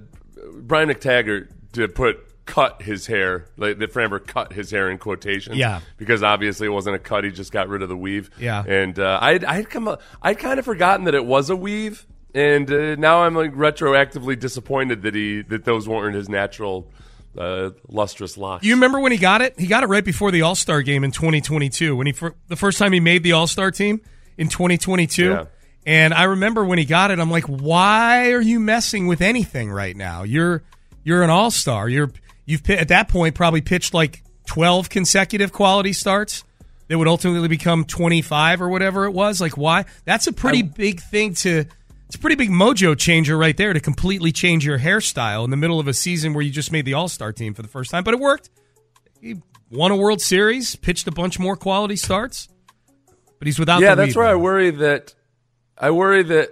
Brian 0.62 0.88
McTaggart 0.88 1.48
did 1.72 1.94
put 1.94 2.18
cut 2.46 2.82
his 2.82 3.06
hair. 3.06 3.46
Like 3.56 3.78
that 3.78 3.92
Framber 3.92 4.24
cut 4.24 4.52
his 4.52 4.70
hair 4.70 4.90
in 4.90 4.98
quotation. 4.98 5.54
Yeah. 5.56 5.80
because 5.96 6.22
obviously 6.22 6.66
it 6.66 6.70
wasn't 6.70 6.96
a 6.96 7.00
cut. 7.00 7.24
He 7.24 7.30
just 7.30 7.52
got 7.52 7.68
rid 7.68 7.82
of 7.82 7.88
the 7.88 7.96
weave. 7.96 8.30
Yeah. 8.38 8.62
and 8.66 8.98
uh, 8.98 9.18
I'd 9.22 9.44
I'd 9.44 9.70
come 9.70 9.88
up- 9.88 10.02
I'd 10.20 10.38
kind 10.38 10.58
of 10.58 10.64
forgotten 10.64 11.04
that 11.06 11.14
it 11.14 11.24
was 11.24 11.50
a 11.50 11.56
weave, 11.56 12.06
and 12.34 12.70
uh, 12.70 12.94
now 12.96 13.22
I'm 13.22 13.34
like 13.34 13.52
retroactively 13.54 14.38
disappointed 14.38 15.02
that 15.02 15.14
he 15.14 15.42
that 15.42 15.64
those 15.64 15.88
weren't 15.88 16.14
his 16.14 16.28
natural 16.28 16.90
uh, 17.36 17.70
lustrous 17.88 18.36
locks. 18.36 18.64
You 18.64 18.74
remember 18.74 19.00
when 19.00 19.12
he 19.12 19.18
got 19.18 19.40
it? 19.40 19.58
He 19.58 19.66
got 19.66 19.82
it 19.82 19.86
right 19.86 20.04
before 20.04 20.30
the 20.30 20.42
All 20.42 20.54
Star 20.54 20.82
game 20.82 21.04
in 21.04 21.12
2022. 21.12 21.94
When 21.94 22.06
he 22.06 22.12
fir- 22.12 22.34
the 22.48 22.56
first 22.56 22.78
time 22.78 22.92
he 22.92 23.00
made 23.00 23.22
the 23.22 23.32
All 23.32 23.46
Star 23.46 23.70
team 23.70 24.00
in 24.36 24.48
2022. 24.48 25.24
Yeah. 25.24 25.44
And 25.86 26.12
I 26.12 26.24
remember 26.24 26.64
when 26.64 26.78
he 26.78 26.84
got 26.84 27.10
it, 27.10 27.18
I'm 27.18 27.30
like, 27.30 27.44
why 27.44 28.32
are 28.32 28.40
you 28.40 28.60
messing 28.60 29.06
with 29.06 29.20
anything 29.22 29.70
right 29.70 29.96
now? 29.96 30.22
You're 30.24 30.62
you're 31.04 31.22
an 31.22 31.30
All 31.30 31.50
Star. 31.50 31.88
You're 31.88 32.10
you've 32.44 32.68
at 32.70 32.88
that 32.88 33.08
point 33.08 33.34
probably 33.34 33.60
pitched 33.60 33.94
like 33.94 34.22
12 34.46 34.88
consecutive 34.88 35.52
quality 35.52 35.92
starts 35.92 36.44
that 36.88 36.98
would 36.98 37.08
ultimately 37.08 37.48
become 37.48 37.84
25 37.84 38.60
or 38.62 38.68
whatever 38.68 39.04
it 39.04 39.12
was. 39.12 39.40
Like 39.40 39.56
why? 39.56 39.84
That's 40.04 40.26
a 40.26 40.32
pretty 40.32 40.62
big 40.62 41.00
thing 41.00 41.34
to. 41.34 41.64
It's 42.10 42.16
a 42.16 42.18
pretty 42.18 42.34
big 42.34 42.50
mojo 42.50 42.98
changer 42.98 43.38
right 43.38 43.56
there 43.56 43.72
to 43.72 43.78
completely 43.78 44.32
change 44.32 44.66
your 44.66 44.80
hairstyle 44.80 45.44
in 45.44 45.50
the 45.50 45.56
middle 45.56 45.78
of 45.78 45.86
a 45.86 45.94
season 45.94 46.32
where 46.32 46.42
you 46.42 46.50
just 46.50 46.72
made 46.72 46.84
the 46.84 46.94
All 46.94 47.06
Star 47.06 47.32
team 47.32 47.54
for 47.54 47.62
the 47.62 47.68
first 47.68 47.92
time. 47.92 48.02
But 48.02 48.14
it 48.14 48.18
worked. 48.18 48.50
He 49.20 49.36
won 49.70 49.92
a 49.92 49.96
World 49.96 50.20
Series, 50.20 50.74
pitched 50.74 51.06
a 51.06 51.12
bunch 51.12 51.38
more 51.38 51.54
quality 51.54 51.94
starts, 51.94 52.48
but 53.38 53.46
he's 53.46 53.60
without. 53.60 53.80
yeah, 53.80 53.94
that's 53.94 54.16
where 54.16 54.26
I 54.26 54.34
worry 54.34 54.72
that 54.72 55.14
I 55.78 55.92
worry 55.92 56.24
that 56.24 56.50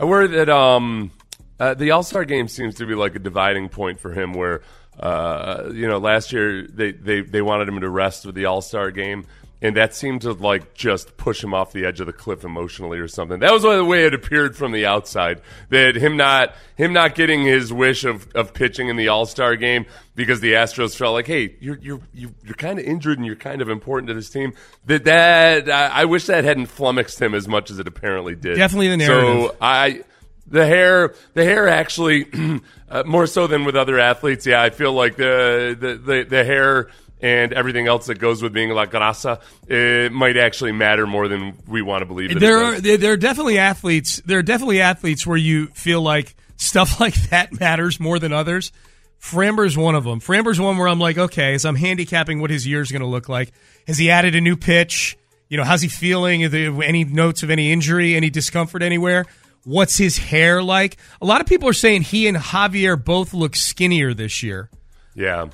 I 0.00 0.04
worry 0.04 0.26
that 0.26 0.48
um 0.48 1.12
uh, 1.60 1.74
the 1.74 1.92
All 1.92 2.02
Star 2.02 2.24
game 2.24 2.48
seems 2.48 2.74
to 2.74 2.86
be 2.86 2.96
like 2.96 3.14
a 3.14 3.20
dividing 3.20 3.68
point 3.68 4.00
for 4.00 4.10
him. 4.10 4.32
Where 4.32 4.62
uh, 4.98 5.70
you 5.72 5.86
know 5.86 5.98
last 5.98 6.32
year 6.32 6.66
they, 6.66 6.90
they 6.90 7.20
they 7.20 7.40
wanted 7.40 7.68
him 7.68 7.78
to 7.78 7.88
rest 7.88 8.26
with 8.26 8.34
the 8.34 8.46
All 8.46 8.62
Star 8.62 8.90
game. 8.90 9.26
And 9.64 9.76
that 9.78 9.94
seemed 9.94 10.20
to 10.22 10.32
like 10.32 10.74
just 10.74 11.16
push 11.16 11.42
him 11.42 11.54
off 11.54 11.72
the 11.72 11.86
edge 11.86 11.98
of 11.98 12.06
the 12.06 12.12
cliff 12.12 12.44
emotionally 12.44 12.98
or 12.98 13.08
something. 13.08 13.38
That 13.40 13.50
was 13.50 13.62
the 13.62 13.82
way 13.82 14.04
it 14.04 14.12
appeared 14.12 14.56
from 14.58 14.72
the 14.72 14.84
outside. 14.84 15.40
That 15.70 15.96
him 15.96 16.18
not 16.18 16.54
him 16.76 16.92
not 16.92 17.14
getting 17.14 17.42
his 17.42 17.72
wish 17.72 18.04
of, 18.04 18.28
of 18.34 18.52
pitching 18.52 18.88
in 18.88 18.96
the 18.96 19.08
All 19.08 19.24
Star 19.24 19.56
game 19.56 19.86
because 20.14 20.40
the 20.40 20.52
Astros 20.52 20.94
felt 20.94 21.14
like, 21.14 21.26
hey, 21.26 21.56
you're 21.60 21.78
you're 21.78 22.00
you- 22.12 22.34
you're 22.44 22.54
kind 22.56 22.78
of 22.78 22.84
injured 22.84 23.16
and 23.16 23.26
you're 23.26 23.36
kind 23.36 23.62
of 23.62 23.70
important 23.70 24.08
to 24.08 24.14
this 24.14 24.28
team. 24.28 24.52
That 24.84 25.04
that 25.04 25.70
I, 25.70 26.02
I 26.02 26.04
wish 26.04 26.26
that 26.26 26.44
hadn't 26.44 26.66
flummoxed 26.66 27.18
him 27.22 27.34
as 27.34 27.48
much 27.48 27.70
as 27.70 27.78
it 27.78 27.88
apparently 27.88 28.34
did. 28.34 28.56
Definitely 28.56 28.88
the 28.88 28.96
narrative. 28.98 29.50
So 29.50 29.56
I 29.62 30.02
the 30.46 30.66
hair 30.66 31.14
the 31.32 31.42
hair 31.42 31.68
actually 31.68 32.26
uh, 32.90 33.02
more 33.06 33.26
so 33.26 33.46
than 33.46 33.64
with 33.64 33.76
other 33.76 33.98
athletes. 33.98 34.44
Yeah, 34.46 34.60
I 34.60 34.68
feel 34.68 34.92
like 34.92 35.16
the 35.16 35.74
the 35.80 35.94
the, 35.94 36.26
the 36.28 36.44
hair. 36.44 36.90
And 37.20 37.52
everything 37.54 37.86
else 37.86 38.06
that 38.06 38.18
goes 38.18 38.42
with 38.42 38.52
being 38.52 38.70
La 38.70 38.86
Grasa, 38.86 39.40
it 39.66 40.12
might 40.12 40.36
actually 40.36 40.72
matter 40.72 41.06
more 41.06 41.26
than 41.26 41.56
we 41.66 41.80
want 41.80 42.02
to 42.02 42.06
believe. 42.06 42.38
There 42.38 42.74
it 42.74 42.86
are 42.86 42.96
there 42.98 43.12
are 43.12 43.16
definitely 43.16 43.58
athletes. 43.58 44.20
There 44.26 44.38
are 44.38 44.42
definitely 44.42 44.80
athletes 44.82 45.26
where 45.26 45.36
you 45.36 45.68
feel 45.68 46.02
like 46.02 46.36
stuff 46.56 47.00
like 47.00 47.14
that 47.30 47.58
matters 47.58 47.98
more 47.98 48.18
than 48.18 48.32
others. 48.32 48.72
Framber's 49.18 49.74
one 49.74 49.94
of 49.94 50.04
them. 50.04 50.20
Framber's 50.20 50.60
one 50.60 50.76
where 50.76 50.86
I'm 50.86 51.00
like, 51.00 51.16
okay, 51.16 51.54
as 51.54 51.64
I'm 51.64 51.76
handicapping 51.76 52.42
what 52.42 52.50
his 52.50 52.66
year's 52.66 52.92
going 52.92 53.00
to 53.00 53.08
look 53.08 53.26
like, 53.26 53.52
has 53.86 53.96
he 53.96 54.10
added 54.10 54.34
a 54.34 54.40
new 54.40 54.54
pitch? 54.54 55.16
You 55.48 55.56
know, 55.56 55.64
how's 55.64 55.80
he 55.80 55.88
feeling? 55.88 56.44
Any 56.44 57.04
notes 57.04 57.42
of 57.42 57.48
any 57.48 57.72
injury, 57.72 58.16
any 58.16 58.28
discomfort 58.28 58.82
anywhere? 58.82 59.24
What's 59.64 59.96
his 59.96 60.18
hair 60.18 60.62
like? 60.62 60.98
A 61.22 61.26
lot 61.26 61.40
of 61.40 61.46
people 61.46 61.68
are 61.70 61.74
saying 61.74 62.02
he 62.02 62.28
and 62.28 62.36
Javier 62.36 63.02
both 63.02 63.32
look 63.32 63.56
skinnier 63.56 64.12
this 64.12 64.42
year. 64.42 64.68
Yeah. 65.14 65.46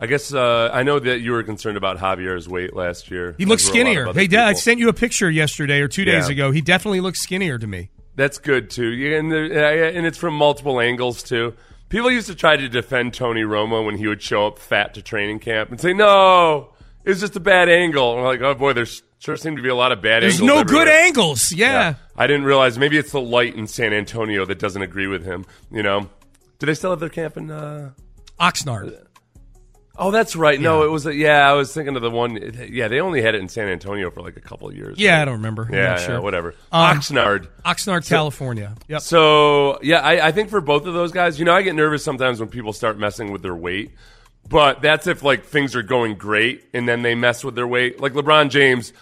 I 0.00 0.06
guess 0.06 0.32
uh, 0.32 0.70
I 0.72 0.84
know 0.84 0.98
that 0.98 1.20
you 1.20 1.32
were 1.32 1.42
concerned 1.42 1.76
about 1.76 1.98
Javier's 1.98 2.48
weight 2.48 2.74
last 2.74 3.10
year. 3.10 3.34
He 3.36 3.44
looks 3.44 3.64
as 3.64 3.70
were 3.70 3.80
a 3.80 3.84
lot 3.84 3.90
of 3.90 3.94
skinnier. 3.96 4.12
Hey, 4.12 4.26
Dad, 4.28 4.46
I 4.46 4.52
sent 4.52 4.78
you 4.78 4.88
a 4.88 4.92
picture 4.92 5.28
yesterday 5.28 5.80
or 5.80 5.88
two 5.88 6.04
days 6.04 6.28
ago. 6.28 6.52
He 6.52 6.60
definitely 6.60 7.00
looks 7.00 7.20
skinnier 7.20 7.58
to 7.58 7.66
me. 7.66 7.90
That's 8.14 8.38
good 8.38 8.70
too. 8.70 8.88
Yeah, 8.88 9.18
and, 9.18 9.30
the, 9.30 9.94
and 9.94 10.04
it's 10.06 10.18
from 10.18 10.34
multiple 10.34 10.80
angles 10.80 11.22
too. 11.22 11.54
People 11.88 12.10
used 12.10 12.26
to 12.26 12.34
try 12.34 12.56
to 12.56 12.68
defend 12.68 13.14
Tony 13.14 13.42
Romo 13.42 13.84
when 13.84 13.96
he 13.96 14.06
would 14.06 14.20
show 14.20 14.46
up 14.46 14.58
fat 14.58 14.94
to 14.94 15.02
training 15.02 15.38
camp 15.38 15.70
and 15.70 15.80
say, 15.80 15.94
"No, 15.94 16.74
it 17.04 17.08
was 17.08 17.20
just 17.20 17.36
a 17.36 17.40
bad 17.40 17.68
angle." 17.68 18.14
And 18.14 18.22
we're 18.22 18.28
like, 18.28 18.40
"Oh 18.42 18.54
boy, 18.54 18.72
there's 18.72 19.02
sure 19.20 19.36
seem 19.36 19.56
to 19.56 19.62
be 19.62 19.68
a 19.68 19.74
lot 19.74 19.92
of 19.92 20.02
bad 20.02 20.22
There's 20.22 20.40
angles." 20.40 20.48
There's 20.48 20.56
no 20.56 20.60
everywhere." 20.60 20.84
good 20.84 20.92
angles. 20.92 21.52
yeah. 21.52 21.94
I 22.16 22.26
didn't 22.26 22.44
realize 22.44 22.76
maybe 22.76 22.98
it's 22.98 23.12
the 23.12 23.20
light 23.20 23.54
in 23.54 23.66
San 23.66 23.92
Antonio 23.92 24.44
that 24.44 24.58
doesn't 24.58 24.82
agree 24.82 25.06
with 25.06 25.24
him. 25.24 25.46
You 25.70 25.82
know, 25.82 26.10
do 26.58 26.66
they 26.66 26.74
still 26.74 26.90
have 26.90 27.00
their 27.00 27.08
camp 27.08 27.36
in? 27.36 27.50
Uh... 27.50 27.92
Oxnard. 28.40 29.06
Oh, 30.00 30.12
that's 30.12 30.36
right. 30.36 30.60
No, 30.60 30.84
it 30.84 30.90
was. 30.90 31.06
A, 31.06 31.14
yeah, 31.14 31.50
I 31.50 31.54
was 31.54 31.74
thinking 31.74 31.96
of 31.96 32.02
the 32.02 32.10
one. 32.10 32.38
Yeah, 32.70 32.86
they 32.86 33.00
only 33.00 33.20
had 33.20 33.34
it 33.34 33.40
in 33.40 33.48
San 33.48 33.68
Antonio 33.68 34.10
for 34.10 34.22
like 34.22 34.36
a 34.36 34.40
couple 34.40 34.68
of 34.68 34.76
years. 34.76 34.96
Yeah? 34.98 35.20
I 35.20 35.24
don't 35.24 35.34
remember. 35.34 35.68
Yeah, 35.70 35.78
yeah, 35.78 35.96
sure. 35.96 36.20
whatever. 36.20 36.54
Um, 36.70 36.98
Oxnard. 36.98 37.48
Oxnard, 37.64 38.08
California. 38.08 38.76
Yep. 38.86 39.00
So 39.02 39.78
yeah, 39.82 40.00
I, 40.00 40.28
I 40.28 40.32
think 40.32 40.50
for 40.50 40.60
both 40.60 40.86
of 40.86 40.94
those 40.94 41.10
guys, 41.10 41.38
you 41.38 41.44
know, 41.44 41.52
I 41.52 41.62
get 41.62 41.74
nervous 41.74 42.04
sometimes 42.04 42.38
when 42.38 42.48
people 42.48 42.72
start 42.72 42.96
messing 42.96 43.32
with 43.32 43.42
their 43.42 43.56
weight. 43.56 43.90
But 44.48 44.80
that's 44.80 45.06
if 45.06 45.22
like 45.22 45.44
things 45.44 45.74
are 45.74 45.82
going 45.82 46.14
great 46.14 46.64
and 46.72 46.88
then 46.88 47.02
they 47.02 47.14
mess 47.14 47.42
with 47.42 47.54
their 47.56 47.66
weight. 47.66 48.00
Like 48.00 48.12
LeBron 48.12 48.50
James, 48.50 48.92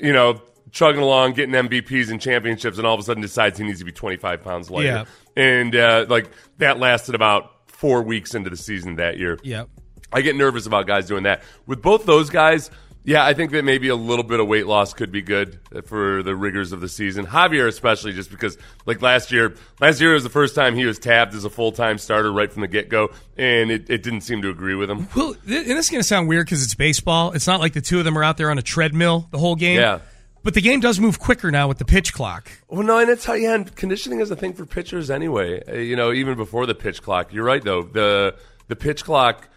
you 0.00 0.12
know, 0.12 0.40
chugging 0.72 1.02
along, 1.02 1.34
getting 1.34 1.54
MVPs 1.54 2.10
and 2.10 2.20
championships, 2.20 2.78
and 2.78 2.86
all 2.86 2.94
of 2.94 3.00
a 3.00 3.02
sudden 3.02 3.20
decides 3.20 3.58
he 3.58 3.64
needs 3.64 3.80
to 3.80 3.84
be 3.84 3.92
25 3.92 4.42
pounds 4.42 4.70
lighter. 4.70 4.86
Yeah. 4.86 5.04
And 5.36 5.76
uh, 5.76 6.06
like 6.08 6.30
that 6.58 6.78
lasted 6.78 7.14
about 7.14 7.52
four 7.68 8.02
weeks 8.02 8.34
into 8.34 8.50
the 8.50 8.56
season 8.56 8.96
that 8.96 9.18
year. 9.18 9.38
Yep. 9.42 9.68
I 10.12 10.22
get 10.22 10.36
nervous 10.36 10.66
about 10.66 10.86
guys 10.86 11.06
doing 11.06 11.24
that. 11.24 11.42
With 11.66 11.82
both 11.82 12.06
those 12.06 12.30
guys, 12.30 12.70
yeah, 13.02 13.24
I 13.24 13.32
think 13.32 13.52
that 13.52 13.64
maybe 13.64 13.88
a 13.88 13.96
little 13.96 14.24
bit 14.24 14.40
of 14.40 14.46
weight 14.46 14.66
loss 14.66 14.92
could 14.92 15.10
be 15.10 15.22
good 15.22 15.58
for 15.86 16.22
the 16.22 16.36
rigors 16.36 16.72
of 16.72 16.80
the 16.80 16.88
season. 16.88 17.26
Javier, 17.26 17.66
especially, 17.66 18.12
just 18.12 18.30
because 18.30 18.58
like 18.84 19.00
last 19.00 19.32
year, 19.32 19.54
last 19.80 20.00
year 20.00 20.12
was 20.12 20.22
the 20.22 20.28
first 20.28 20.54
time 20.54 20.74
he 20.74 20.84
was 20.84 20.98
tabbed 20.98 21.34
as 21.34 21.44
a 21.44 21.50
full 21.50 21.72
time 21.72 21.96
starter 21.96 22.30
right 22.30 22.52
from 22.52 22.60
the 22.60 22.68
get 22.68 22.90
go, 22.90 23.10
and 23.38 23.70
it, 23.70 23.88
it 23.88 24.02
didn't 24.02 24.20
seem 24.20 24.42
to 24.42 24.50
agree 24.50 24.74
with 24.74 24.90
him. 24.90 25.08
Well, 25.16 25.30
and 25.30 25.66
this 25.66 25.86
is 25.86 25.90
going 25.90 26.00
to 26.02 26.06
sound 26.06 26.28
weird 26.28 26.46
because 26.46 26.62
it's 26.62 26.74
baseball. 26.74 27.32
It's 27.32 27.46
not 27.46 27.60
like 27.60 27.72
the 27.72 27.80
two 27.80 27.98
of 27.98 28.04
them 28.04 28.18
are 28.18 28.24
out 28.24 28.36
there 28.36 28.50
on 28.50 28.58
a 28.58 28.62
treadmill 28.62 29.28
the 29.30 29.38
whole 29.38 29.56
game. 29.56 29.78
Yeah. 29.78 30.00
But 30.42 30.54
the 30.54 30.62
game 30.62 30.80
does 30.80 30.98
move 30.98 31.18
quicker 31.18 31.50
now 31.50 31.68
with 31.68 31.78
the 31.78 31.84
pitch 31.84 32.14
clock. 32.14 32.50
Well, 32.68 32.82
no, 32.82 32.98
and 32.98 33.10
it's 33.10 33.24
how 33.24 33.34
yeah, 33.34 33.54
and 33.54 33.74
conditioning 33.76 34.20
is 34.20 34.30
a 34.30 34.36
thing 34.36 34.52
for 34.54 34.64
pitchers 34.66 35.10
anyway. 35.10 35.62
Uh, 35.66 35.76
you 35.76 35.96
know, 35.96 36.12
even 36.12 36.36
before 36.36 36.66
the 36.66 36.74
pitch 36.74 37.02
clock. 37.02 37.32
You're 37.32 37.44
right 37.44 37.62
though. 37.62 37.82
The 37.82 38.36
the 38.68 38.76
pitch 38.76 39.04
clock 39.04 39.48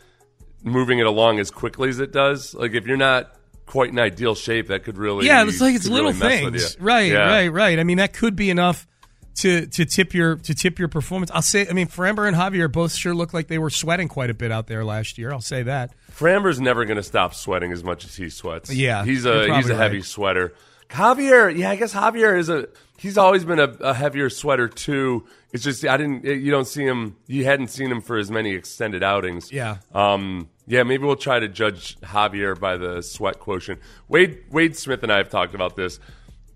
moving 0.64 1.00
it 1.00 1.06
along 1.06 1.40
as 1.40 1.52
quickly 1.52 1.90
as 1.90 2.00
it 2.00 2.12
does. 2.12 2.54
Like 2.54 2.74
if 2.74 2.88
you're 2.88 2.98
not 2.98 3.36
quite 3.66 3.90
in 3.90 4.00
ideal 4.00 4.36
shape, 4.36 4.68
that 4.68 4.84
could 4.84 4.98
really 4.98 5.26
yeah, 5.26 5.46
it's 5.46 5.62
like 5.62 5.76
it's 5.76 5.88
little 5.88 6.12
really 6.12 6.52
things, 6.52 6.78
right? 6.80 7.12
Yeah. 7.12 7.28
Right? 7.28 7.48
Right? 7.48 7.80
I 7.80 7.84
mean, 7.84 7.98
that 7.98 8.14
could 8.14 8.36
be 8.36 8.50
enough 8.50 8.88
to 9.36 9.66
to 9.68 9.86
tip 9.86 10.14
your 10.14 10.36
to 10.38 10.54
tip 10.54 10.80
your 10.80 10.88
performance. 10.88 11.32
I'll 11.34 11.42
say. 11.42 11.68
I 11.68 11.74
mean, 11.74 11.88
Framber 11.88 12.28
and 12.28 12.36
Javier 12.36 12.72
both 12.72 12.94
sure 12.94 13.14
looked 13.14 13.34
like 13.34 13.48
they 13.48 13.58
were 13.58 13.70
sweating 13.70 14.08
quite 14.08 14.30
a 14.30 14.34
bit 14.34 14.52
out 14.52 14.68
there 14.68 14.86
last 14.86 15.18
year. 15.18 15.32
I'll 15.32 15.42
say 15.42 15.64
that. 15.64 15.92
Framber's 16.12 16.60
never 16.60 16.86
going 16.86 16.98
to 16.98 17.04
stop 17.04 17.34
sweating 17.34 17.72
as 17.72 17.84
much 17.84 18.06
as 18.06 18.16
he 18.16 18.30
sweats. 18.30 18.72
Yeah, 18.74 19.04
he's 19.04 19.26
a 19.26 19.56
he's 19.56 19.70
a 19.70 19.76
heavy 19.76 19.98
right. 19.98 20.06
sweater. 20.06 20.54
Javier, 20.94 21.56
yeah, 21.56 21.72
I 21.72 21.76
guess 21.76 21.94
Javier 21.94 22.38
is 22.38 22.50
a. 22.50 22.68
He's 22.98 23.18
always 23.18 23.44
been 23.44 23.60
a, 23.60 23.70
a 23.82 23.94
heavier 23.94 24.30
sweater 24.30 24.68
too. 24.68 25.26
It's 25.52 25.64
just 25.64 25.84
I 25.86 25.98
didn't. 25.98 26.24
You 26.24 26.52
don't 26.52 26.68
see 26.68 26.86
him. 26.86 27.16
You 27.28 27.46
hadn't 27.46 27.68
seen 27.70 27.92
him 27.92 28.00
for 28.02 28.18
as 28.18 28.30
many 28.30 28.54
extended 28.54 29.04
outings. 29.04 29.52
Yeah. 29.52 29.78
Um. 29.94 30.50
Yeah. 30.68 30.84
Maybe 30.84 31.04
we'll 31.04 31.16
try 31.16 31.40
to 31.40 31.48
judge 31.48 32.00
Javier 32.02 32.58
by 32.60 32.78
the 32.78 33.02
sweat 33.02 33.40
quotient. 33.40 33.80
Wade 34.08 34.44
Wade 34.52 34.78
Smith 34.78 35.02
and 35.04 35.12
I 35.12 35.18
have 35.18 35.30
talked 35.30 35.56
about 35.56 35.76
this. 35.76 36.00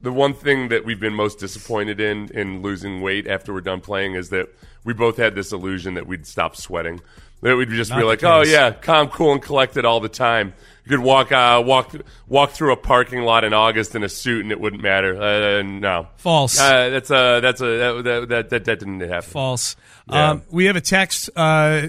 The 0.03 0.12
one 0.12 0.36
thing 0.36 0.70
that 0.70 0.86
we've 0.86 1.00
been 1.00 1.15
most 1.15 1.39
disappointed 1.39 2.00
in 2.00 2.29
in 2.36 2.62
losing 2.62 3.01
weight 3.01 3.27
after 3.27 3.51
we're 3.51 3.62
done 3.62 3.82
playing 3.82 4.13
is 4.13 4.29
that 4.29 4.50
we 4.84 4.94
both 4.94 5.17
had 5.17 5.34
this 5.34 5.51
illusion 5.51 5.96
that 5.96 6.06
we'd 6.06 6.27
stop 6.27 6.56
sweating. 6.56 7.01
That 7.41 7.56
we'd 7.56 7.70
just 7.70 7.91
Not 7.91 8.00
be 8.00 8.03
like, 8.03 8.24
oh 8.24 8.44
yeah, 8.44 8.72
calm, 8.72 9.10
cool, 9.10 9.32
and 9.32 9.41
collected 9.41 9.86
all 9.86 10.00
the 10.00 10.10
time. 10.10 10.53
You 10.88 10.96
could 10.96 11.03
walk 11.03 11.34
uh, 11.34 11.62
walk 11.65 11.94
walk 12.29 12.51
through 12.51 12.72
a 12.72 12.77
parking 12.77 13.24
lot 13.24 13.44
in 13.44 13.51
August 13.51 13.94
in 13.94 14.06
a 14.06 14.10
suit 14.10 14.44
and 14.44 14.53
it 14.53 14.60
wouldn't 14.62 14.82
matter. 14.82 15.22
Uh, 15.22 15.62
no, 15.62 16.08
False. 16.15 16.58
Uh, 16.58 16.88
that's 16.88 17.12
a 17.12 17.41
that's 17.41 17.60
a 17.60 17.65
that 17.65 18.29
that 18.29 18.50
that, 18.50 18.63
that, 18.63 18.79
didn't 18.79 19.01
happen. 19.01 19.29
False. 19.29 19.75
Yeah. 20.10 20.29
Um, 20.29 20.44
we 20.50 20.63
have 20.63 20.77
a 20.77 20.82
text 20.82 21.29
uh, 21.36 21.88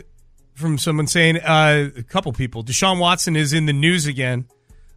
from 0.55 0.79
someone 0.79 1.07
saying 1.07 1.37
uh, 1.37 1.91
a 1.97 2.03
couple 2.03 2.33
people. 2.33 2.65
Deshaun 2.65 2.99
Watson 2.99 3.37
is 3.37 3.53
in 3.53 3.67
the 3.67 3.73
news 3.73 4.07
again. 4.07 4.47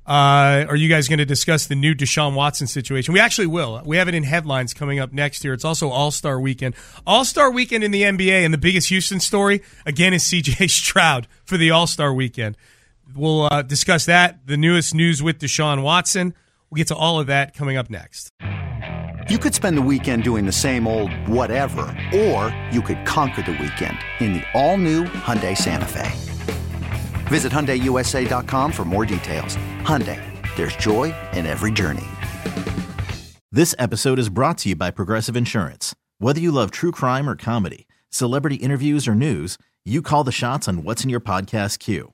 Uh, 0.07 0.65
are 0.67 0.75
you 0.75 0.89
guys 0.89 1.07
going 1.07 1.19
to 1.19 1.25
discuss 1.25 1.67
the 1.67 1.75
new 1.75 1.93
Deshaun 1.93 2.33
Watson 2.33 2.65
situation? 2.65 3.13
We 3.13 3.19
actually 3.19 3.45
will. 3.45 3.83
We 3.85 3.97
have 3.97 4.07
it 4.07 4.15
in 4.15 4.23
headlines 4.23 4.73
coming 4.73 4.99
up 4.99 5.13
next 5.13 5.43
year. 5.43 5.53
It's 5.53 5.63
also 5.63 5.89
All 5.89 6.09
Star 6.09 6.39
Weekend. 6.39 6.73
All 7.05 7.23
Star 7.23 7.51
Weekend 7.51 7.83
in 7.83 7.91
the 7.91 8.01
NBA, 8.01 8.43
and 8.43 8.51
the 8.51 8.57
biggest 8.57 8.89
Houston 8.89 9.19
story 9.19 9.61
again 9.85 10.11
is 10.11 10.23
CJ 10.23 10.71
Stroud 10.71 11.27
for 11.45 11.55
the 11.55 11.69
All 11.69 11.85
Star 11.85 12.11
Weekend. 12.11 12.57
We'll 13.15 13.43
uh, 13.51 13.61
discuss 13.61 14.05
that. 14.05 14.45
The 14.45 14.57
newest 14.57 14.95
news 14.95 15.21
with 15.21 15.39
Deshaun 15.39 15.83
Watson. 15.83 16.33
We'll 16.69 16.77
get 16.77 16.87
to 16.87 16.95
all 16.95 17.19
of 17.19 17.27
that 17.27 17.53
coming 17.53 17.77
up 17.77 17.89
next. 17.89 18.29
You 19.29 19.37
could 19.37 19.53
spend 19.53 19.77
the 19.77 19.81
weekend 19.81 20.23
doing 20.23 20.45
the 20.45 20.51
same 20.51 20.87
old 20.87 21.13
whatever, 21.27 21.81
or 22.13 22.55
you 22.71 22.81
could 22.81 23.05
conquer 23.05 23.41
the 23.43 23.51
weekend 23.51 23.97
in 24.19 24.33
the 24.33 24.43
all-new 24.53 25.05
Hyundai 25.05 25.55
Santa 25.55 25.85
Fe. 25.85 26.11
Visit 27.27 27.51
HyundaiUSA.com 27.51 28.71
for 28.71 28.83
more 28.83 29.05
details. 29.05 29.55
Hyundai, 29.83 30.19
there's 30.55 30.75
joy 30.75 31.13
in 31.33 31.45
every 31.45 31.71
journey. 31.71 32.07
This 33.51 33.75
episode 33.77 34.17
is 34.19 34.29
brought 34.29 34.57
to 34.59 34.69
you 34.69 34.75
by 34.75 34.91
Progressive 34.91 35.35
Insurance. 35.35 35.93
Whether 36.17 36.39
you 36.39 36.51
love 36.51 36.71
true 36.71 36.91
crime 36.91 37.29
or 37.29 37.35
comedy, 37.35 37.87
celebrity 38.09 38.55
interviews 38.55 39.07
or 39.07 39.15
news, 39.15 39.57
you 39.85 40.01
call 40.01 40.23
the 40.23 40.31
shots 40.31 40.67
on 40.67 40.83
what's 40.83 41.03
in 41.03 41.09
your 41.09 41.19
podcast 41.19 41.79
queue. 41.79 42.13